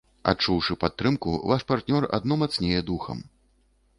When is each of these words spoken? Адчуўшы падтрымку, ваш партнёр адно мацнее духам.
Адчуўшы 0.31 0.77
падтрымку, 0.83 1.33
ваш 1.51 1.61
партнёр 1.71 2.09
адно 2.19 2.39
мацнее 2.45 2.81
духам. 2.91 3.21